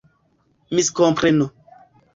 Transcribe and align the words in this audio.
miskompreno 0.75 1.45